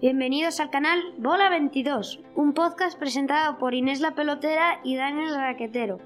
[0.00, 5.98] Bienvenidos al canal Bola 22, un podcast presentado por Inés la Pelotera y Daniel Raquetero.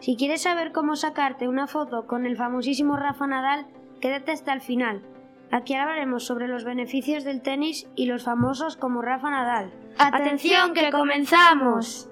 [0.00, 3.68] Si quieres saber cómo sacarte una foto con el famosísimo Rafa Nadal,
[4.00, 5.04] quédate hasta el final.
[5.52, 9.72] Aquí hablaremos sobre los beneficios del tenis y los famosos como Rafa Nadal.
[9.96, 12.10] ¡Atención que comenzamos!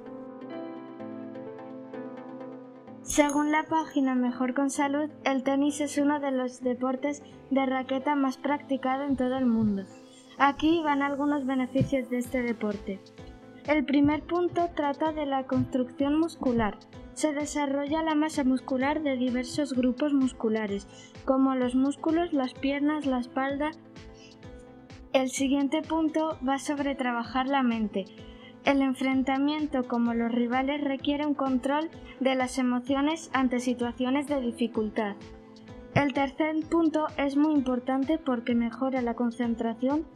[3.03, 8.15] Según la página Mejor con Salud, el tenis es uno de los deportes de raqueta
[8.15, 9.83] más practicado en todo el mundo.
[10.39, 13.01] Aquí van algunos beneficios de este deporte.
[13.67, 16.79] El primer punto trata de la construcción muscular.
[17.15, 20.87] Se desarrolla la masa muscular de diversos grupos musculares,
[21.25, 23.73] como los músculos, las piernas, la espalda.
[25.13, 28.05] El siguiente punto va sobre trabajar la mente.
[28.65, 31.91] El enfrentamiento como los rivales requiere un control
[32.21, 35.17] de las emociones ante situaciones de dificultad.
[35.97, 40.07] El tercer punto es muy importante porque mejora la concentración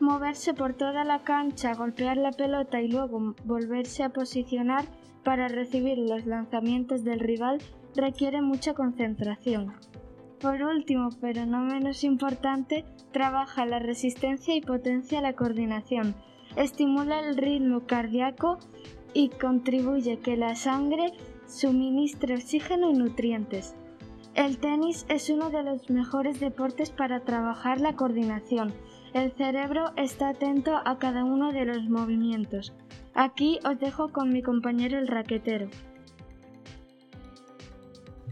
[0.00, 4.84] moverse por toda la cancha, golpear la pelota y luego volverse a posicionar
[5.22, 7.60] para recibir los lanzamientos del rival
[7.96, 9.72] requiere mucha concentración.
[10.40, 16.14] Por último, pero no menos importante, trabaja la resistencia y potencia la coordinación,
[16.56, 18.58] estimula el ritmo cardíaco
[19.14, 21.12] y contribuye que la sangre
[21.46, 23.74] suministre oxígeno y nutrientes.
[24.34, 28.74] El tenis es uno de los mejores deportes para trabajar la coordinación,
[29.14, 32.72] el cerebro está atento a cada uno de los movimientos.
[33.14, 35.68] Aquí os dejo con mi compañero el raquetero.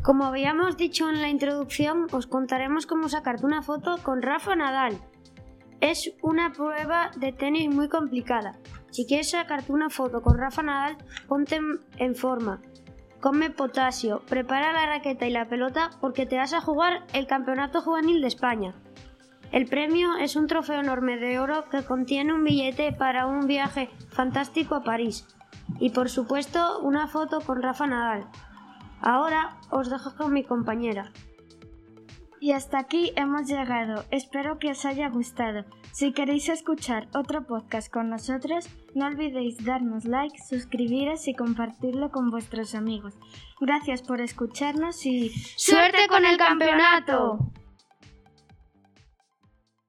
[0.02, 4.98] Como habíamos dicho en la introducción, os contaremos cómo sacarte una foto con Rafa Nadal.
[5.80, 8.58] Es una prueba de tenis muy complicada.
[8.90, 10.96] Si quieres sacarte una foto con Rafa Nadal,
[11.28, 11.60] ponte
[11.98, 12.60] en forma.
[13.20, 17.80] Come potasio, prepara la raqueta y la pelota porque te vas a jugar el Campeonato
[17.80, 18.74] Juvenil de España.
[19.52, 23.90] El premio es un trofeo enorme de oro que contiene un billete para un viaje
[24.08, 25.26] fantástico a París
[25.78, 28.26] y por supuesto una foto con Rafa Nadal.
[29.02, 31.12] Ahora os dejo con mi compañera.
[32.40, 34.04] Y hasta aquí hemos llegado.
[34.10, 35.64] Espero que os haya gustado.
[35.92, 42.30] Si queréis escuchar otro podcast con nosotros, no olvidéis darnos like, suscribiros y compartirlo con
[42.30, 43.14] vuestros amigos.
[43.60, 47.51] Gracias por escucharnos y ¡Suerte con el campeonato!